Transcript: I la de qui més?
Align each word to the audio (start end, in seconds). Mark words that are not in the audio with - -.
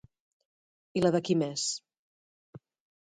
I 1.01 1.05
la 1.05 1.11
de 1.17 1.21
qui 1.29 1.37
més? 1.43 1.67